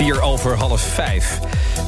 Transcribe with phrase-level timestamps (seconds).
[0.00, 1.38] 4 over half 5.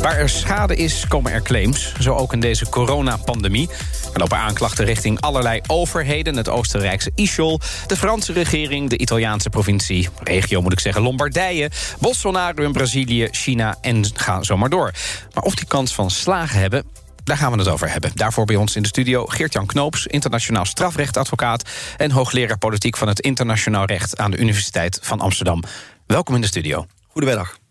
[0.00, 1.92] Waar er schade is, komen er claims.
[2.00, 3.68] Zo ook in deze coronapandemie.
[4.12, 6.36] Er lopen aanklachten richting allerlei overheden.
[6.36, 8.90] Het Oostenrijkse Ischol, de Franse regering...
[8.90, 11.70] de Italiaanse provincie, regio moet ik zeggen, Lombardije...
[12.00, 14.92] Bolsonaro in Brazilië, China en ga zo maar door.
[15.34, 16.84] Maar of die kans van slagen hebben...
[17.24, 18.10] Daar gaan we het over hebben.
[18.14, 23.20] Daarvoor bij ons in de studio Geert-Jan Knoops, internationaal strafrechtadvocaat en hoogleraar politiek van het
[23.20, 25.62] internationaal recht aan de Universiteit van Amsterdam.
[26.06, 26.86] Welkom in de studio.
[27.08, 27.61] Goedemiddag.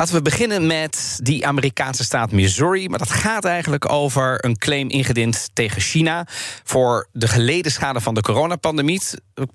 [0.00, 2.88] Laten we beginnen met die Amerikaanse staat Missouri.
[2.88, 6.26] Maar dat gaat eigenlijk over een claim ingediend tegen China...
[6.64, 9.00] voor de geleden schade van de coronapandemie.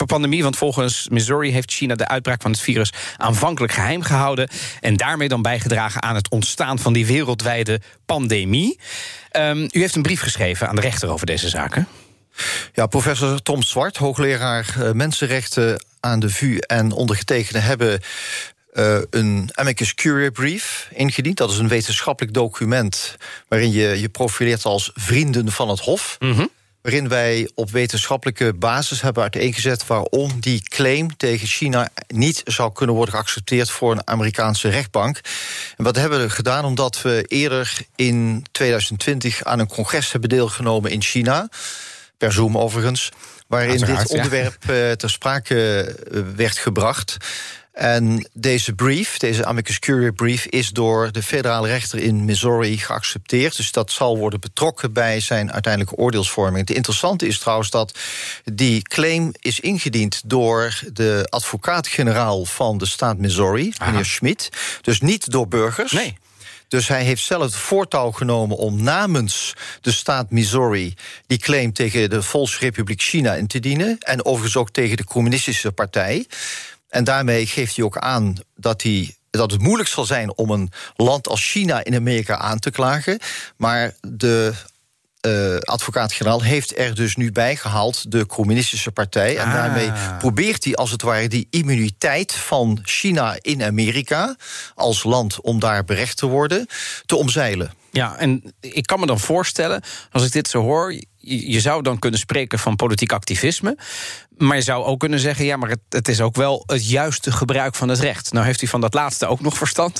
[0.05, 2.93] Pandemie, want volgens Missouri heeft China de uitbraak van het virus...
[3.17, 4.49] aanvankelijk geheim gehouden...
[4.79, 8.79] en daarmee dan bijgedragen aan het ontstaan van die wereldwijde pandemie.
[9.31, 11.87] Um, u heeft een brief geschreven aan de rechter over deze zaken.
[12.73, 17.99] Ja, professor Tom Zwart, hoogleraar uh, mensenrechten aan de VU en ondergetekende hebben
[18.75, 21.37] uh, een amicus curiae brief ingediend.
[21.37, 23.17] Dat is een wetenschappelijk document
[23.47, 26.15] waarin je je profileert als vrienden van het Hof.
[26.19, 26.49] Mm
[26.85, 32.95] Waarin wij op wetenschappelijke basis hebben uiteengezet waarom die claim tegen China niet zou kunnen
[32.95, 35.19] worden geaccepteerd voor een Amerikaanse rechtbank.
[35.77, 36.65] En wat hebben we gedaan?
[36.65, 41.49] Omdat we eerder in 2020 aan een congres hebben deelgenomen in China,
[42.17, 43.11] per Zoom overigens,
[43.47, 44.95] waarin dit onderwerp ja.
[44.95, 47.17] ter sprake eh, werd gebracht.
[47.75, 53.57] En deze brief, deze amicus curiae brief, is door de federale rechter in Missouri geaccepteerd.
[53.57, 56.67] Dus dat zal worden betrokken bij zijn uiteindelijke oordeelsvorming.
[56.67, 57.97] Het interessante is trouwens dat
[58.43, 64.49] die claim is ingediend door de advocaat-generaal van de staat Missouri, meneer Schmidt.
[64.81, 65.91] Dus niet door burgers.
[65.91, 66.17] Nee.
[66.67, 70.93] Dus hij heeft zelf het voortouw genomen om namens de staat Missouri
[71.27, 73.97] die claim tegen de Volksrepubliek China in te dienen.
[73.99, 76.25] En overigens ook tegen de Communistische Partij.
[76.89, 80.71] En daarmee geeft hij ook aan dat hij dat het moeilijk zal zijn om een
[80.95, 83.19] land als China in Amerika aan te klagen.
[83.57, 84.53] Maar de
[85.25, 89.37] uh, advocaat-generaal heeft er dus nu bij gehaald de Communistische Partij.
[89.37, 90.17] En daarmee ah.
[90.17, 94.35] probeert hij als het ware die immuniteit van China in Amerika
[94.75, 96.67] als land om daar berecht te worden,
[97.05, 97.73] te omzeilen.
[97.91, 99.81] Ja, en ik kan me dan voorstellen,
[100.11, 100.93] als ik dit zo hoor,
[101.25, 103.77] je zou dan kunnen spreken van politiek activisme.
[104.37, 107.31] Maar je zou ook kunnen zeggen, ja, maar het, het, is ook wel het juiste
[107.31, 108.33] gebruik van het recht.
[108.33, 109.99] Nou heeft u van dat laatste ook nog verstand.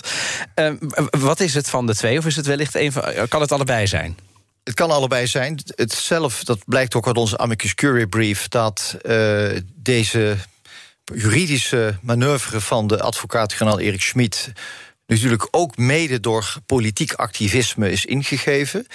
[0.56, 0.72] Uh,
[1.10, 2.18] wat is het van de twee?
[2.18, 4.18] Of is het wellicht een van, kan het allebei zijn?
[4.66, 5.60] Het kan allebei zijn.
[5.76, 8.48] Het zelf, dat blijkt ook uit onze amicus curiae brief...
[8.48, 10.38] dat uh, deze
[11.04, 14.52] juridische manoeuvre van de advocaat-generaal Erik Schmid...
[15.08, 18.88] natuurlijk ook mede door politiek activisme is ingegeven...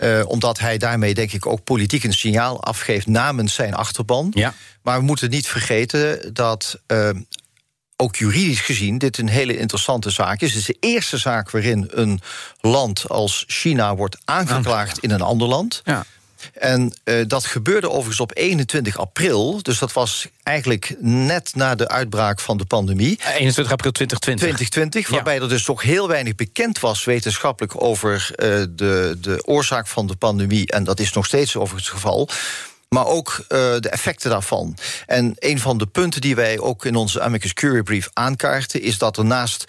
[0.00, 4.30] Uh, omdat hij daarmee, denk ik, ook politiek een signaal afgeeft namens zijn achterban.
[4.34, 4.54] Ja.
[4.82, 6.80] Maar we moeten niet vergeten dat.
[6.86, 7.10] Uh,
[8.00, 10.50] ook juridisch gezien dit een hele interessante zaak is.
[10.50, 12.20] Het is de eerste zaak waarin een
[12.60, 15.80] land als China wordt aangeklaagd in een ander land.
[15.84, 16.04] Ja.
[16.52, 19.62] En uh, dat gebeurde overigens op 21 april.
[19.62, 23.18] Dus dat was eigenlijk net na de uitbraak van de pandemie.
[23.24, 24.46] 21 eh, april 2020.
[24.46, 29.86] 2020, waarbij er dus toch heel weinig bekend was wetenschappelijk over uh, de, de oorzaak
[29.86, 30.66] van de pandemie.
[30.66, 32.28] En dat is nog steeds overigens het geval
[32.94, 33.46] maar ook uh,
[33.78, 34.76] de effecten daarvan.
[35.06, 38.82] En een van de punten die wij ook in onze amicus curiae brief aankaarten...
[38.82, 39.64] is dat er naast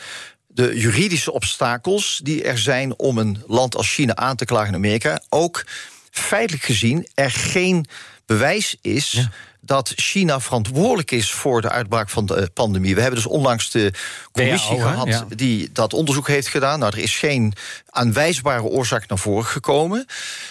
[0.47, 4.75] de juridische obstakels die er zijn om een land als China aan te klagen in
[4.75, 5.65] Amerika, ook
[6.11, 7.85] feitelijk gezien er geen
[8.25, 9.27] bewijs is.
[9.63, 12.95] Dat China verantwoordelijk is voor de uitbraak van de pandemie.
[12.95, 13.94] We hebben dus onlangs de
[14.31, 16.79] commissie gehad die dat onderzoek heeft gedaan.
[16.79, 17.53] Nou, er is geen
[17.89, 20.05] aanwijsbare oorzaak naar voren gekomen.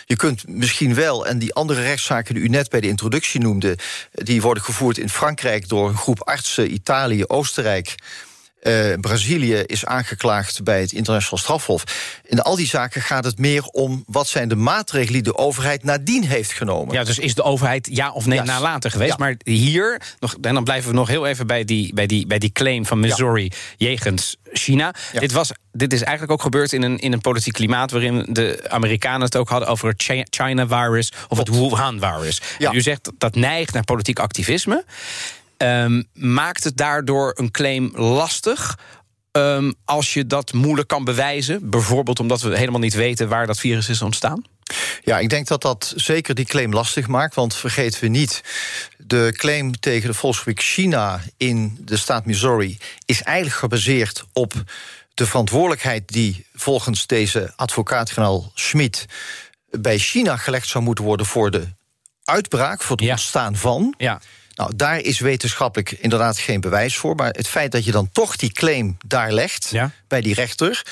[0.04, 3.78] Je kunt misschien wel, en die andere rechtszaken die u net bij de introductie noemde,
[4.12, 7.94] die worden gevoerd in Frankrijk door een groep artsen, Italië, Oostenrijk.
[8.62, 11.84] Uh, Brazilië is aangeklaagd bij het internationaal strafhof.
[12.24, 15.84] In al die zaken gaat het meer om wat zijn de maatregelen die de overheid
[15.84, 16.94] nadien heeft genomen.
[16.94, 18.46] Ja, dus is de overheid ja of nee yes.
[18.46, 19.18] nalaten geweest.
[19.18, 22.38] Maar hier, nog, en dan blijven we nog heel even bij die, bij die, bij
[22.38, 23.56] die claim van Missouri ja.
[23.76, 24.94] jegens China.
[25.12, 25.20] Ja.
[25.20, 28.64] Dit, was, dit is eigenlijk ook gebeurd in een, in een politiek klimaat waarin de
[28.68, 32.40] Amerikanen het ook hadden over het China-virus of het Wuhan-virus.
[32.72, 34.84] U zegt dat neigt naar politiek activisme.
[35.62, 38.78] Um, maakt het daardoor een claim lastig?
[39.32, 43.58] Um, als je dat moeilijk kan bewijzen, bijvoorbeeld omdat we helemaal niet weten waar dat
[43.58, 44.44] virus is ontstaan?
[45.04, 47.34] Ja, ik denk dat dat zeker die claim lastig maakt.
[47.34, 48.42] Want vergeten we niet,
[48.98, 54.52] de claim tegen de Volksrepubliek China in de staat Missouri is eigenlijk gebaseerd op
[55.14, 59.06] de verantwoordelijkheid die volgens deze advocaat-generaal Schmid
[59.70, 61.68] bij China gelegd zou moeten worden voor de
[62.24, 63.10] uitbraak, voor het Ja.
[63.12, 63.94] ontstaan van.
[63.98, 64.20] Ja.
[64.60, 67.14] Nou, daar is wetenschappelijk inderdaad geen bewijs voor.
[67.14, 69.90] Maar het feit dat je dan toch die claim daar legt Ja.
[70.08, 70.82] bij die rechter,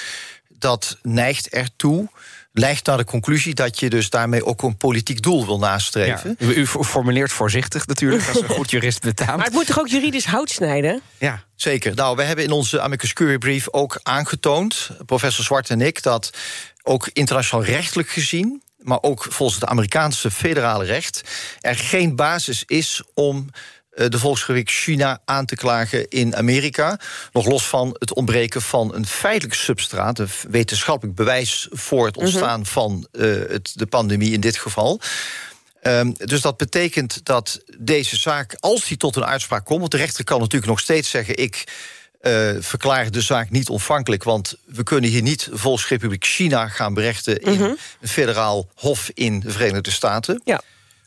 [0.48, 2.08] dat neigt ertoe.
[2.52, 5.60] Lijkt naar de conclusie dat je dus daarmee ook een politiek doel wil Ja.
[5.70, 6.36] nastreven.
[6.38, 9.44] U, u formuleert voorzichtig natuurlijk, als een goed jurist Maar betaamt.
[9.44, 11.00] het moet toch ook juridisch hout snijden?
[11.18, 11.42] Ja.
[11.56, 11.94] Zeker.
[11.94, 16.30] Nou, we hebben in onze amicus curiae brief ook aangetoond, professor Zwart en ik, dat
[16.82, 21.22] ook internationaal rechtelijk gezien, maar ook volgens het Amerikaanse federale recht,
[21.60, 23.50] er geen basis is om
[23.90, 27.00] eh, de Volksrepubliek China aan te klagen in Amerika.
[27.32, 32.66] Nog los van het ontbreken van een feitelijk substraat, een wetenschappelijk bewijs voor het ontstaan
[32.66, 35.00] van eh, het, de pandemie in dit geval.
[35.80, 39.96] Ehm, dus dat betekent dat deze zaak, als die tot een uitspraak komt, want de
[39.96, 41.64] rechter kan natuurlijk nog steeds zeggen: ik
[42.18, 47.40] eh, verklaar de zaak niet ontvankelijk, want we kunnen hier niet Volksrepubliek China gaan berechten
[47.40, 47.78] in een
[48.08, 50.40] federaal hof in de Verenigde Staten.
[50.44, 50.60] Ja.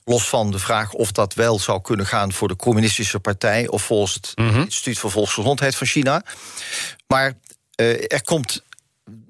[0.04, 3.84] Los van de vraag of dat wel zou kunnen gaan voor de Communistische Partij of
[3.84, 6.24] volgens het Instituut voor Volksgezondheid van China.
[7.08, 7.34] Maar
[7.76, 8.64] eh, er komt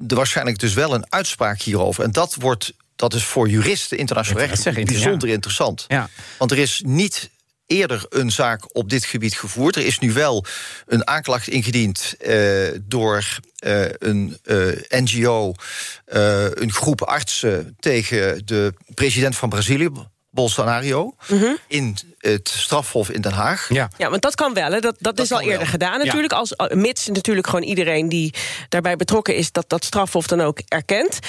[0.08, 2.04] er waarschijnlijk dus wel een uitspraak hierover.
[2.04, 2.74] En dat wordt.
[2.96, 5.34] Dat is voor juristen internationaal recht bijzonder ja.
[5.34, 5.86] interessant.
[5.88, 6.10] Ja.
[6.38, 7.30] Want er is niet
[7.72, 9.76] eerder een zaak op dit gebied gevoerd.
[9.76, 10.46] Er is nu wel
[10.88, 15.54] een aanklacht ingediend eh, door eh, een eh, NGO,
[16.06, 19.90] eh, een groep artsen tegen de president van Brazilië,
[20.30, 21.16] Bolsonaro,
[21.68, 23.70] in het strafhof in Den Haag.
[23.70, 23.90] Ja.
[23.98, 24.72] Ja, want dat kan wel.
[24.72, 24.80] Hè.
[24.80, 25.50] Dat, dat, Dat is al wel.
[25.50, 26.34] eerder gedaan natuurlijk.
[26.34, 28.34] Als, mits natuurlijk gewoon iedereen die
[28.70, 29.52] daarbij betrokken is...
[29.52, 31.20] dat dat strafhof dan ook erkent.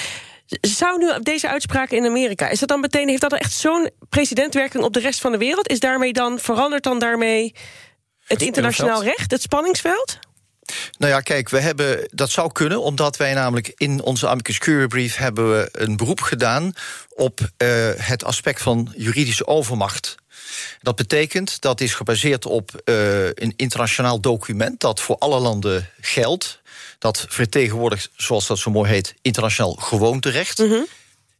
[0.47, 2.49] Zou nu deze uitspraak in Amerika...
[2.49, 5.37] is dat dan meteen, heeft dat dan echt zo'n precedentwerking op de rest van de
[5.37, 5.69] wereld?
[5.69, 7.55] Is daarmee dan, verandert dan daarmee
[8.25, 10.19] het internationaal recht, het spanningsveld?
[10.97, 14.87] Nou ja, kijk, we hebben, dat zou kunnen, omdat wij namelijk in onze amicus curiae
[14.87, 16.73] brief hebben we een beroep gedaan
[17.09, 20.15] op eh, het aspect van juridische overmacht.
[20.81, 26.61] Dat betekent dat is gebaseerd op eh, een internationaal document dat voor alle landen geldt.
[26.99, 30.63] Dat vertegenwoordigt, zoals dat zo mooi heet, internationaal gewoonterecht.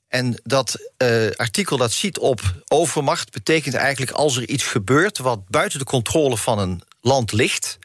[0.08, 5.48] En dat eh, artikel dat ziet op overmacht betekent eigenlijk als er iets gebeurt wat
[5.48, 7.78] buiten de controle van een land ligt,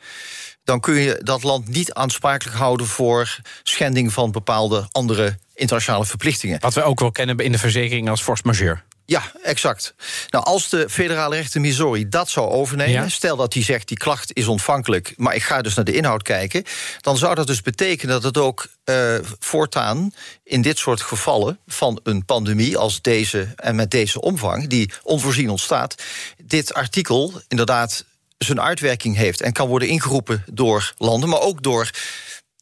[0.65, 6.61] dan kun je dat land niet aansprakelijk houden voor schending van bepaalde andere internationale verplichtingen.
[6.61, 8.83] Wat we ook wel kennen in de verzekering als force majeure.
[9.11, 9.95] Ja, exact.
[10.31, 13.09] Nou, als de federale rechter Missouri dat zou overnemen, Ja.
[13.09, 16.23] stel dat hij zegt die klacht is ontvankelijk, maar ik ga dus naar de inhoud
[16.23, 16.65] kijken,
[17.01, 20.13] dan zou dat dus betekenen dat het ook eh, voortaan
[20.45, 25.51] in dit soort gevallen van een pandemie als deze en met deze omvang, die onvoorzien
[25.51, 25.95] ontstaat,
[26.43, 28.05] dit artikel inderdaad
[28.39, 31.91] zijn uitwerking heeft en kan worden ingeroepen door landen, maar ook door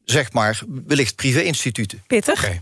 [0.04, 2.02] zeg maar wellicht privé-instituten.
[2.06, 2.44] Pittig.
[2.44, 2.60] Oké.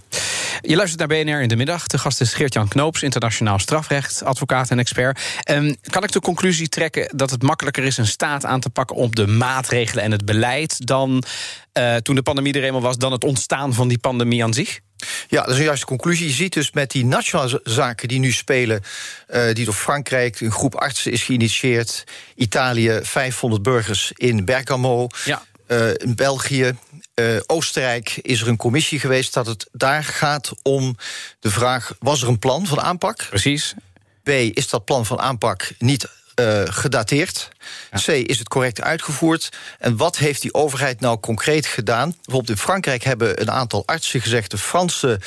[0.67, 1.87] Je luistert naar BNR in de middag.
[1.87, 5.21] De gast is Geert-Jan Knoops, internationaal strafrecht, advocaat en expert.
[5.43, 8.97] Ehm, kan ik de conclusie trekken dat het makkelijker is een staat aan te pakken
[8.97, 11.25] op de maatregelen en het beleid dan
[11.73, 14.81] eh, toen de pandemie er eenmaal was, dan het ontstaan van die pandemie aan zich?
[15.29, 16.27] Ja, dat is een juiste conclusie.
[16.27, 18.83] Je ziet dus met die nationale zaken die nu spelen,
[19.27, 22.05] eh, die door Frankrijk, een groep artsen is geïnitieerd,
[22.37, 25.43] Italië, 500 burgers in Bergamo, Ja.
[25.67, 26.77] Eh, in België,
[27.15, 30.97] eh, Oostenrijk is er een commissie geweest dat het daar gaat om
[31.41, 33.27] de vraag: was er een plan van aanpak?
[33.29, 33.75] Precies.
[34.23, 37.49] B, is dat plan van aanpak niet eh, gedateerd?
[37.91, 39.49] C, is het correct uitgevoerd?
[39.79, 42.11] En wat heeft die overheid nou concreet gedaan?
[42.11, 44.51] Bijvoorbeeld in Frankrijk hebben een aantal artsen gezegd...
[44.51, 45.21] de Franse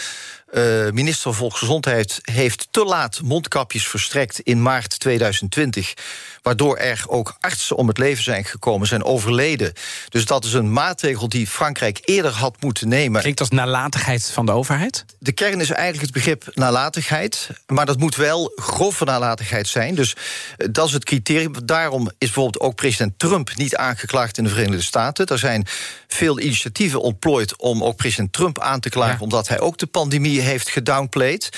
[0.48, 5.94] eh, minister van Volksgezondheid heeft te laat mondkapjes verstrekt in maart 2020...
[6.42, 9.74] waardoor er ook artsen om het leven zijn gekomen, zijn overleden.
[10.10, 13.22] Dus dat is een maatregel die Frankrijk eerder had moeten nemen.
[13.22, 15.06] Klinkt als nalatigheid van de overheid?
[15.20, 17.50] De kern is eigenlijk het begrip nalatigheid.
[17.66, 19.96] Maar dat moet wel grove nalatigheid zijn.
[19.96, 20.16] Dus
[20.58, 21.54] eh, dat is het criterium.
[21.66, 25.26] Daarom is bijvoorbeeld ook president Trump niet aangeklaagd in de Verenigde Staten.
[25.26, 25.68] Er zijn
[26.08, 29.16] veel initiatieven ontplooid om ook president Trump aan te klagen.
[29.16, 29.24] Ja.
[29.24, 31.50] Omdat hij ook de pandemie heeft gedownplayed.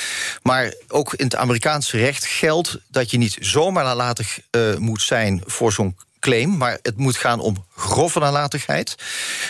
[0.42, 5.44] Maar ook in het Amerikaanse recht geldt dat je niet zomaar nalatig eh, moet zijn
[5.46, 8.96] voor zo'n claim, maar het moet gaan om grove nalatigheid.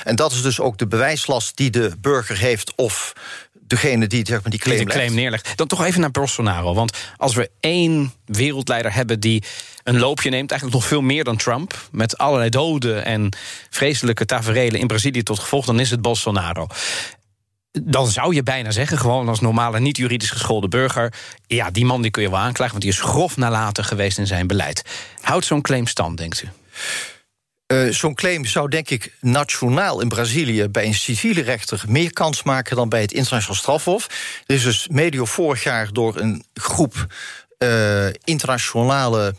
[0.04, 3.14] En dat is dus ook de bewijslast die de burger heeft of
[3.70, 5.58] degene die zeg maar, die Die claim, neerlegt.
[5.58, 6.74] Dan toch even naar Bolsonaro.
[6.74, 9.44] Want als we één wereldleider hebben die
[9.84, 13.30] een loopje neemt, eigenlijk nog veel meer dan Trump, met allerlei doden en
[13.70, 16.68] vreselijke taferelen in Brazilië tot gevolg, dan is het Bolsonaro.
[17.72, 21.14] Dan zou je bijna zeggen, gewoon als normale niet-juridisch geschoolde burger...
[21.48, 24.28] ja, die man die kun je wel aanklagen, want die is grof nalaten geweest in
[24.28, 24.84] zijn beleid.
[25.22, 26.48] Houdt zo'n claim stand, denkt u?
[27.74, 32.44] Uh, Zo'n claim zou denk ik nationaal in Brazilië bij een civiele rechter meer kans
[32.44, 34.08] maken dan bij het internationaal strafhof.
[34.46, 37.08] Er is dus medio vorig jaar door een groep
[37.64, 39.36] uh, internationale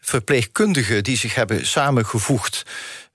[0.00, 2.62] verpleegkundigen die zich hebben samengevoegd.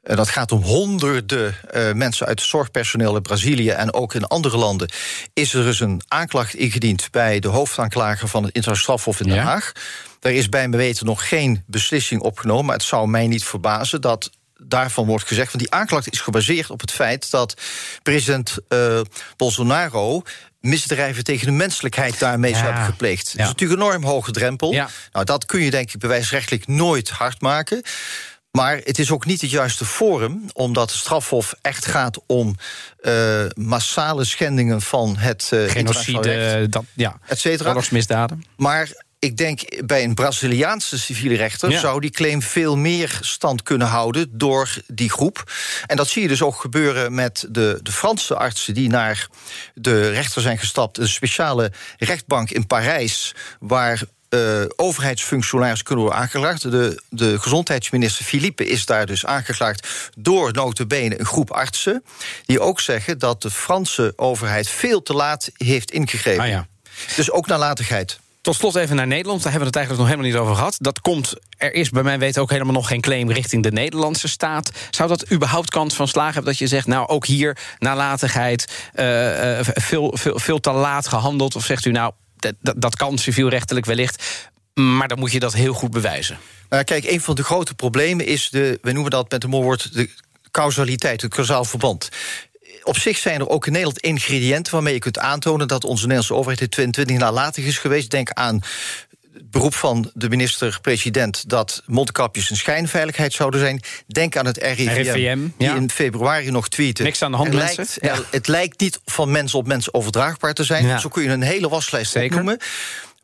[0.01, 4.27] En dat gaat om honderden uh, mensen uit het zorgpersoneel in Brazilië en ook in
[4.27, 4.91] andere landen.
[5.33, 9.43] Is er dus een aanklacht ingediend bij de hoofdaanklager van het internationaal strafhof in Den
[9.43, 9.71] Haag.
[10.19, 12.65] Daar is bij me weten nog geen beslissing opgenomen.
[12.65, 15.51] Maar het zou mij niet verbazen dat daarvan wordt gezegd.
[15.51, 17.61] Want die aanklacht is gebaseerd op het feit dat
[18.03, 19.01] president uh,
[19.37, 20.23] Bolsonaro
[20.59, 23.25] misdrijven tegen de menselijkheid daarmee zou hebben gepleegd.
[23.25, 23.31] Ja.
[23.31, 24.71] Dat is natuurlijk een enorm hoge drempel.
[24.71, 24.89] Ja.
[25.11, 27.81] Nou, dat kun je denk ik bewijsrechtelijk nooit hard maken.
[28.51, 32.55] Maar het is ook niet het juiste forum, omdat het strafhof echt gaat om
[33.01, 37.73] uh, massale schendingen van het uh, genocide, dat, ja, et cetera.
[38.57, 38.89] Maar
[39.19, 41.79] ik denk bij een Braziliaanse civiele rechter ja.
[41.79, 45.51] zou die claim veel meer stand kunnen houden door die groep.
[45.87, 49.27] En dat zie je dus ook gebeuren met de, de Franse artsen die naar
[49.73, 50.97] de rechter zijn gestapt.
[50.97, 54.01] Een speciale rechtbank in Parijs, waar
[54.33, 56.61] uh, overheidsfunctionarissen kunnen worden aangeklaagd.
[56.61, 62.03] De, de gezondheidsminister Philippe is daar dus aangeklaagd door notabene een groep artsen.
[62.45, 66.43] Die ook zeggen dat de Franse overheid veel te laat heeft ingegrepen.
[66.43, 66.67] Ah, ja.
[67.15, 68.19] Dus ook nalatigheid.
[68.41, 69.43] Tot slot even naar Nederland.
[69.43, 70.75] Daar hebben we het eigenlijk nog helemaal niet over gehad.
[70.79, 74.27] Dat komt, er is bij mij weten ook helemaal nog geen claim richting de Nederlandse
[74.27, 74.71] staat.
[74.89, 79.59] Zou dat überhaupt kans van slagen hebben dat je zegt, nou ook hier nalatigheid, uh,
[79.61, 81.55] veel, veel, veel te laat gehandeld?
[81.55, 85.73] Of zegt u nou, dat, dat kan civielrechtelijk wellicht, maar dan moet je dat heel
[85.73, 86.37] goed bewijzen?
[86.69, 89.63] Nou, kijk, een van de grote problemen is de, we noemen dat met een mooi
[89.63, 90.09] woord, de
[90.51, 92.09] causaliteit, het causaal verband
[92.83, 96.33] op zich zijn er ook in Nederland ingrediënten waarmee je kunt aantonen dat onze Nederlandse
[96.33, 98.09] overheid in 22 nalatig is geweest.
[98.09, 98.61] Denk aan
[99.33, 103.81] het beroep van de minister-president dat mondkapjes een schijnveiligheid zouden zijn.
[104.07, 105.75] Denk aan het RIVM, RIVM die ja.
[105.75, 107.03] in februari nog tweette.
[107.03, 108.15] Niks aan de hand, het lijkt, ja.
[108.29, 110.85] het lijkt niet van mens op mens overdraagbaar te zijn.
[110.85, 110.97] Ja.
[110.97, 112.59] Zo kun je een hele waslijst opnoemen.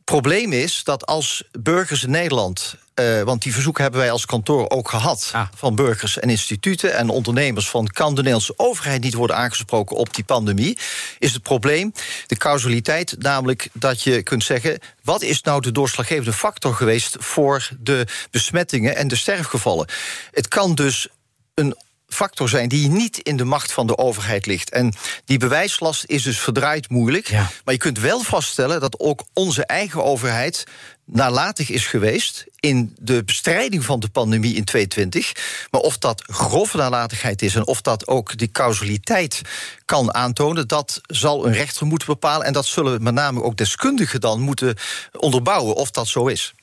[0.08, 4.70] Probleem is dat als burgers in Nederland uh, want die verzoeken hebben wij als kantoor
[4.70, 5.48] ook gehad ah.
[5.56, 10.14] van burgers en instituten en ondernemers van kan de Nederlandse overheid niet worden aangesproken op
[10.14, 10.78] die pandemie,
[11.20, 11.94] is het probleem
[12.28, 17.70] de causaliteit, namelijk dat je kunt zeggen wat is nou de doorslaggevende factor geweest voor
[17.80, 19.88] de besmettingen en de sterfgevallen.
[20.32, 21.08] Het kan dus
[21.54, 21.76] een
[22.08, 24.70] factor zijn die niet in de macht van de overheid ligt.
[24.70, 24.94] En
[25.26, 27.28] die bewijslast is dus verdraaid moeilijk.
[27.28, 27.50] Ja.
[27.66, 30.66] Maar je kunt wel vaststellen dat ook onze eigen overheid
[31.06, 35.68] nalatig is geweest in de bestrijding van de pandemie in 2020.
[35.72, 39.42] Maar of dat grove nalatigheid is en of dat ook die causaliteit
[39.86, 42.46] kan aantonen, dat zal een rechter moeten bepalen.
[42.46, 44.76] En dat zullen met name ook deskundigen dan moeten
[45.20, 46.54] onderbouwen of dat zo is.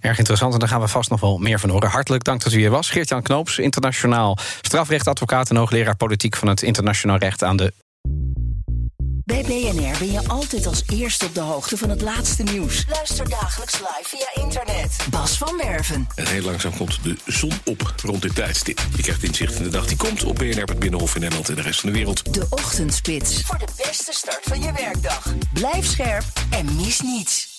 [0.00, 1.90] Erg interessant en daar gaan we vast nog wel meer van horen.
[1.90, 2.90] Hartelijk dank dat u hier was.
[2.90, 7.72] Geert-Jan Knoops, internationaal strafrechtadvocaat en hoogleraar politiek van het internationaal recht aan de
[9.24, 12.84] bij BNR ben je altijd als eerste op de hoogte van het laatste nieuws.
[12.88, 14.96] Luister dagelijks live via internet.
[15.10, 16.06] Bas van Werven.
[16.14, 18.80] En heel langzaam komt de zon op rond dit tijdstip.
[18.96, 21.54] Je krijgt inzicht in de dag die komt op BNR, het Binnenhof in Nederland en
[21.54, 22.34] de rest van de wereld.
[22.34, 23.42] De Ochtendspits.
[23.42, 25.34] Voor de beste start van je werkdag.
[25.52, 27.53] Blijf scherp en mis niets.